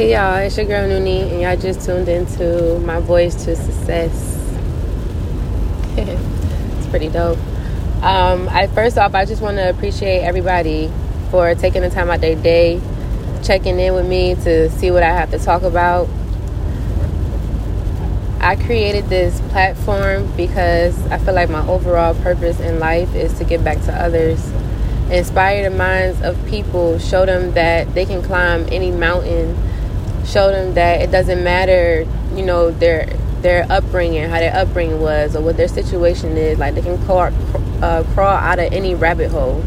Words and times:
Hey 0.00 0.12
y'all, 0.12 0.36
it's 0.36 0.56
your 0.56 0.64
girl 0.64 0.88
Noonie, 0.88 1.30
and 1.30 1.42
y'all 1.42 1.58
just 1.58 1.84
tuned 1.84 2.08
into 2.08 2.78
my 2.78 3.00
voice 3.00 3.34
to 3.44 3.54
success. 3.54 4.34
it's 5.98 6.86
pretty 6.86 7.10
dope. 7.10 7.36
Um, 8.02 8.48
I 8.48 8.66
first 8.68 8.96
off, 8.96 9.14
I 9.14 9.26
just 9.26 9.42
want 9.42 9.58
to 9.58 9.68
appreciate 9.68 10.20
everybody 10.20 10.90
for 11.30 11.54
taking 11.54 11.82
the 11.82 11.90
time 11.90 12.08
out 12.08 12.22
their 12.22 12.34
day, 12.34 12.80
checking 13.44 13.78
in 13.78 13.92
with 13.92 14.08
me 14.08 14.36
to 14.36 14.70
see 14.70 14.90
what 14.90 15.02
I 15.02 15.10
have 15.10 15.32
to 15.32 15.38
talk 15.38 15.64
about. 15.64 16.08
I 18.40 18.56
created 18.56 19.10
this 19.10 19.38
platform 19.50 20.34
because 20.34 20.98
I 21.08 21.18
feel 21.18 21.34
like 21.34 21.50
my 21.50 21.66
overall 21.68 22.14
purpose 22.22 22.58
in 22.58 22.78
life 22.78 23.14
is 23.14 23.34
to 23.34 23.44
give 23.44 23.62
back 23.62 23.82
to 23.82 23.92
others, 23.92 24.50
inspire 25.10 25.68
the 25.68 25.76
minds 25.76 26.22
of 26.22 26.42
people, 26.46 26.98
show 26.98 27.26
them 27.26 27.52
that 27.52 27.92
they 27.92 28.06
can 28.06 28.22
climb 28.22 28.66
any 28.70 28.90
mountain 28.90 29.54
show 30.30 30.50
them 30.50 30.74
that 30.74 31.00
it 31.00 31.10
doesn't 31.10 31.42
matter, 31.42 32.06
you 32.34 32.44
know, 32.44 32.70
their 32.70 33.06
their 33.42 33.66
upbringing, 33.70 34.28
how 34.28 34.38
their 34.38 34.54
upbringing 34.54 35.00
was, 35.00 35.34
or 35.34 35.42
what 35.42 35.56
their 35.56 35.68
situation 35.68 36.36
is. 36.36 36.58
Like 36.58 36.74
they 36.74 36.82
can 36.82 37.02
crawl, 37.04 37.32
uh, 37.82 38.04
crawl 38.14 38.34
out 38.34 38.58
of 38.58 38.72
any 38.72 38.94
rabbit 38.94 39.30
hole. 39.30 39.64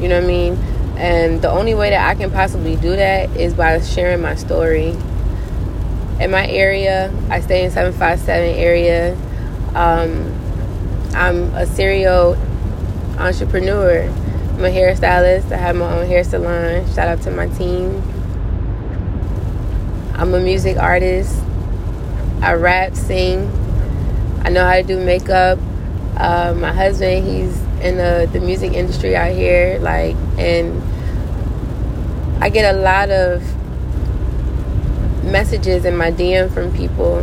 You 0.00 0.08
know 0.08 0.16
what 0.16 0.24
I 0.24 0.26
mean? 0.26 0.54
And 0.96 1.42
the 1.42 1.50
only 1.50 1.74
way 1.74 1.90
that 1.90 2.08
I 2.08 2.14
can 2.14 2.30
possibly 2.30 2.76
do 2.76 2.90
that 2.96 3.30
is 3.36 3.54
by 3.54 3.80
sharing 3.80 4.20
my 4.20 4.34
story. 4.34 4.96
In 6.20 6.30
my 6.30 6.46
area, 6.46 7.12
I 7.28 7.40
stay 7.40 7.64
in 7.64 7.70
757 7.70 8.56
area. 8.56 9.14
Um, 9.74 10.32
I'm 11.14 11.54
a 11.54 11.66
serial 11.66 12.34
entrepreneur. 13.18 14.02
I'm 14.02 14.64
a 14.64 14.70
hairstylist. 14.70 15.52
I 15.52 15.56
have 15.56 15.76
my 15.76 15.98
own 15.98 16.06
hair 16.06 16.24
salon. 16.24 16.86
Shout 16.94 17.08
out 17.08 17.20
to 17.22 17.30
my 17.30 17.48
team. 17.48 18.02
I'm 20.18 20.32
a 20.32 20.40
music 20.40 20.78
artist. 20.78 21.42
I 22.40 22.54
rap, 22.54 22.94
sing. 22.94 23.50
I 24.42 24.48
know 24.48 24.64
how 24.64 24.76
to 24.76 24.82
do 24.82 24.98
makeup. 24.98 25.58
Uh, 26.16 26.54
my 26.56 26.72
husband, 26.72 27.26
he's 27.26 27.60
in 27.84 27.98
the, 27.98 28.26
the 28.32 28.40
music 28.40 28.72
industry 28.72 29.14
out 29.14 29.32
here, 29.32 29.78
like, 29.80 30.16
and 30.38 30.82
I 32.42 32.48
get 32.48 32.74
a 32.74 32.78
lot 32.78 33.10
of 33.10 33.42
messages 35.22 35.84
in 35.84 35.98
my 35.98 36.10
DM 36.10 36.50
from 36.50 36.74
people 36.74 37.20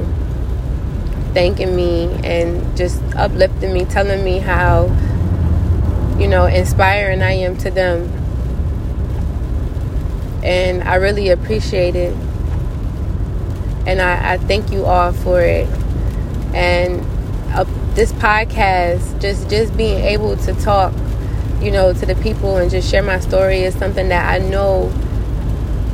thanking 1.33 1.75
me 1.75 2.13
and 2.23 2.77
just 2.77 3.01
uplifting 3.15 3.73
me, 3.73 3.85
telling 3.85 4.23
me 4.23 4.37
how, 4.37 4.83
you 6.19 6.27
know, 6.27 6.45
inspiring 6.45 7.23
I 7.23 7.31
am 7.31 7.57
to 7.57 7.71
them. 7.71 8.03
And 10.43 10.83
I 10.83 10.95
really 10.95 11.29
appreciate 11.29 11.95
it 11.95 12.15
and 13.85 14.01
I, 14.01 14.33
I 14.33 14.37
thank 14.37 14.71
you 14.71 14.85
all 14.85 15.11
for 15.11 15.41
it. 15.41 15.67
And 16.53 17.01
uh, 17.53 17.65
this 17.93 18.11
podcast, 18.13 19.19
just 19.21 19.49
just 19.49 19.75
being 19.75 19.99
able 19.99 20.37
to 20.37 20.53
talk, 20.55 20.93
you 21.61 21.71
know, 21.71 21.93
to 21.93 22.05
the 22.05 22.15
people 22.15 22.57
and 22.57 22.69
just 22.69 22.89
share 22.89 23.03
my 23.03 23.19
story 23.19 23.59
is 23.59 23.75
something 23.75 24.09
that 24.09 24.29
I 24.29 24.45
know 24.47 24.89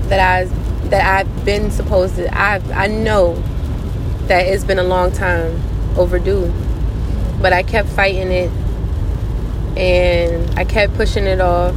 that 0.08 0.20
I 0.20 0.46
that 0.90 1.20
I've 1.20 1.46
been 1.46 1.72
supposed 1.72 2.16
to. 2.16 2.34
I 2.38 2.62
I 2.74 2.88
know 2.88 3.36
that 4.28 4.46
it's 4.46 4.64
been 4.64 4.80
a 4.80 4.84
long 4.84 5.12
time 5.12 5.60
overdue, 5.98 6.54
but 7.42 7.54
I 7.54 7.64
kept 7.64 7.90
fighting 7.90 8.32
it, 8.32 8.52
and 9.78 10.60
I 10.60 10.66
kept 10.66 10.94
pushing 10.96 11.26
it 11.26 11.42
off 11.42 11.76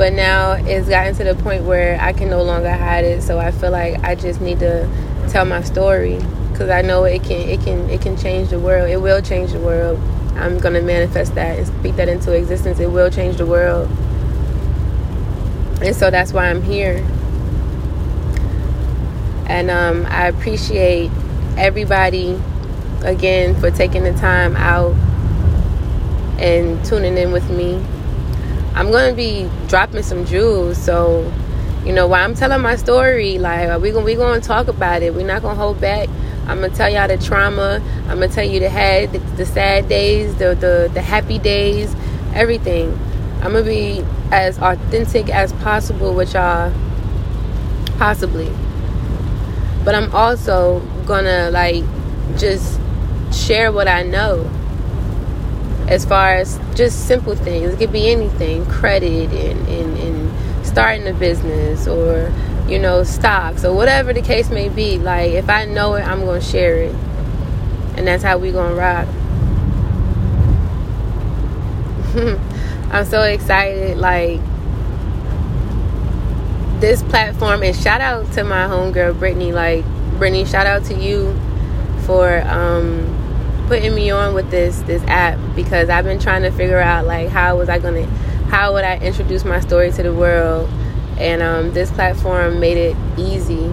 but 0.00 0.14
now 0.14 0.52
it's 0.52 0.88
gotten 0.88 1.14
to 1.14 1.24
the 1.24 1.34
point 1.42 1.62
where 1.64 2.00
I 2.00 2.14
can 2.14 2.30
no 2.30 2.42
longer 2.42 2.70
hide 2.70 3.04
it. 3.04 3.22
So 3.22 3.38
I 3.38 3.50
feel 3.50 3.70
like 3.70 4.02
I 4.02 4.14
just 4.14 4.40
need 4.40 4.60
to 4.60 4.88
tell 5.30 5.44
my 5.44 5.62
story 5.62 6.18
because 6.50 6.68
I 6.70 6.82
know 6.82 7.04
it 7.04 7.22
can 7.22 7.48
it 7.48 7.62
can 7.62 7.88
it 7.88 8.02
can 8.02 8.16
change 8.16 8.50
the 8.50 8.58
world. 8.58 8.90
It 8.90 9.00
will 9.00 9.22
change 9.22 9.52
the 9.52 9.60
world. 9.60 9.98
I'm 10.34 10.58
gonna 10.58 10.82
manifest 10.82 11.34
that 11.36 11.58
and 11.58 11.66
speak 11.66 11.96
that 11.96 12.08
into 12.08 12.32
existence. 12.32 12.80
It 12.80 12.90
will 12.90 13.10
change 13.10 13.36
the 13.36 13.46
world, 13.46 13.88
and 15.82 15.94
so 15.94 16.10
that's 16.10 16.32
why 16.32 16.50
I'm 16.50 16.62
here. 16.62 17.04
And 19.46 19.70
um, 19.70 20.06
I 20.08 20.28
appreciate 20.28 21.10
everybody 21.56 22.40
again 23.02 23.58
for 23.58 23.70
taking 23.70 24.04
the 24.04 24.12
time 24.12 24.56
out 24.56 24.94
and 26.38 26.84
tuning 26.84 27.16
in 27.16 27.32
with 27.32 27.48
me. 27.50 27.82
I'm 28.74 28.90
gonna 28.90 29.14
be 29.14 29.48
dropping 29.68 30.02
some 30.02 30.24
jewels, 30.24 30.78
so 30.78 31.30
you 31.84 31.92
know, 31.94 32.06
while 32.06 32.22
I'm 32.24 32.34
telling 32.34 32.60
my 32.60 32.76
story, 32.76 33.38
like 33.38 33.80
we 33.80 33.90
gonna 33.90 34.04
we 34.04 34.14
gonna 34.14 34.40
talk 34.40 34.68
about 34.68 35.02
it. 35.02 35.14
We're 35.14 35.26
not 35.26 35.42
gonna 35.42 35.54
hold 35.54 35.80
back. 35.80 36.08
I'm 36.46 36.60
gonna 36.60 36.74
tell 36.74 36.90
y'all 36.90 37.08
the 37.08 37.16
trauma. 37.16 37.82
I'm 38.08 38.20
gonna 38.20 38.28
tell 38.28 38.44
you 38.44 38.60
the 38.60 38.68
had 38.68 39.12
the, 39.12 39.18
the 39.36 39.46
sad 39.46 39.88
days, 39.88 40.34
the, 40.36 40.54
the 40.54 40.90
the 40.92 41.00
happy 41.00 41.38
days, 41.38 41.94
everything. 42.34 42.98
I'm 43.36 43.52
gonna 43.52 43.64
be 43.64 44.04
as 44.30 44.58
authentic 44.58 45.30
as 45.30 45.52
possible 45.54 46.14
with 46.14 46.34
y'all, 46.34 46.72
possibly. 47.96 48.50
But 49.84 49.94
I'm 49.94 50.14
also 50.14 50.80
gonna 51.06 51.50
like 51.50 51.84
just 52.36 52.78
share 53.32 53.72
what 53.72 53.88
I 53.88 54.02
know 54.02 54.50
as 55.88 56.04
far 56.04 56.34
as 56.34 56.60
just 56.74 57.06
simple 57.08 57.34
things. 57.34 57.72
It 57.72 57.78
could 57.78 57.92
be 57.92 58.10
anything, 58.10 58.66
credit 58.66 59.30
and, 59.32 59.68
and, 59.68 59.98
and 59.98 60.49
starting 60.70 61.06
a 61.06 61.12
business 61.12 61.86
or 61.86 62.32
you 62.68 62.78
know 62.78 63.02
stocks 63.02 63.64
or 63.64 63.74
whatever 63.74 64.12
the 64.12 64.22
case 64.22 64.48
may 64.48 64.68
be 64.68 64.98
like 64.98 65.32
if 65.32 65.50
i 65.50 65.64
know 65.64 65.94
it 65.94 66.02
i'm 66.02 66.24
gonna 66.24 66.40
share 66.40 66.76
it. 66.76 66.94
And 67.96 68.06
that's 68.06 68.22
how 68.22 68.38
we 68.38 68.50
gonna 68.50 68.74
rock. 68.74 69.06
I'm 72.92 73.04
so 73.04 73.22
excited 73.22 73.98
like 73.98 74.40
this 76.80 77.02
platform 77.02 77.62
and 77.62 77.76
shout 77.76 78.00
out 78.00 78.32
to 78.32 78.42
my 78.42 78.64
homegirl 78.66 79.18
brittany 79.18 79.52
like 79.52 79.84
brittany 80.18 80.46
shout 80.46 80.66
out 80.66 80.82
to 80.84 80.94
you 80.94 81.38
for 82.06 82.40
um 82.46 83.06
putting 83.68 83.94
me 83.94 84.10
on 84.10 84.32
with 84.34 84.50
this 84.50 84.80
this 84.82 85.02
app 85.02 85.38
because 85.54 85.90
i've 85.90 86.06
been 86.06 86.18
trying 86.18 86.40
to 86.42 86.50
figure 86.50 86.80
out 86.80 87.04
like 87.04 87.28
how 87.28 87.56
was 87.56 87.68
i 87.68 87.78
gonna 87.78 88.08
how 88.50 88.72
would 88.72 88.82
I 88.82 88.98
introduce 88.98 89.44
my 89.44 89.60
story 89.60 89.92
to 89.92 90.02
the 90.02 90.12
world? 90.12 90.68
And 91.18 91.40
um, 91.40 91.72
this 91.72 91.90
platform 91.92 92.58
made 92.58 92.76
it 92.76 92.96
easy. 93.16 93.72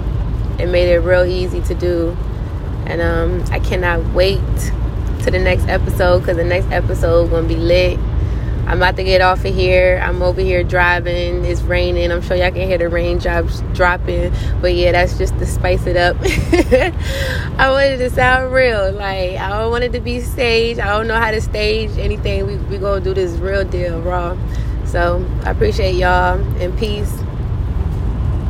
It 0.59 0.67
made 0.67 0.91
it 0.91 0.99
real 0.99 1.25
easy 1.25 1.61
to 1.61 1.73
do. 1.73 2.15
And 2.85 3.01
um, 3.01 3.43
I 3.51 3.59
cannot 3.59 4.05
wait 4.13 4.39
to 5.23 5.31
the 5.31 5.39
next 5.39 5.67
episode 5.67 6.19
because 6.19 6.37
the 6.37 6.43
next 6.43 6.71
episode 6.71 7.31
to 7.31 7.47
be 7.47 7.55
lit. 7.55 7.99
I'm 8.67 8.77
about 8.77 8.97
to 8.97 9.03
get 9.03 9.21
off 9.21 9.45
of 9.45 9.55
here. 9.55 9.99
I'm 10.03 10.21
over 10.21 10.41
here 10.41 10.61
driving. 10.61 11.45
It's 11.45 11.61
raining. 11.61 12.11
I'm 12.11 12.21
sure 12.21 12.35
y'all 12.35 12.51
can 12.51 12.67
hear 12.67 12.77
the 12.77 12.89
raindrops 12.89 13.61
dropping. 13.73 14.33
But 14.61 14.75
yeah, 14.75 14.91
that's 14.91 15.17
just 15.17 15.39
to 15.39 15.45
spice 15.45 15.87
it 15.87 15.95
up. 15.95 16.17
I 16.21 17.71
wanted 17.71 17.97
to 17.99 18.09
sound 18.09 18.53
real. 18.53 18.91
Like, 18.91 19.37
I 19.37 19.49
don't 19.49 19.71
want 19.71 19.85
it 19.85 19.93
to 19.93 20.01
be 20.01 20.19
staged. 20.19 20.81
I 20.81 20.89
don't 20.89 21.07
know 21.07 21.15
how 21.15 21.31
to 21.31 21.41
stage 21.41 21.97
anything. 21.97 22.45
We, 22.45 22.57
we 22.57 22.77
to 22.77 22.99
do 22.99 23.13
this 23.13 23.31
real 23.39 23.63
deal, 23.63 24.01
raw. 24.01 24.37
So 24.87 25.25
I 25.43 25.51
appreciate 25.51 25.95
y'all 25.95 26.39
and 26.61 26.77
peace. 26.79 27.13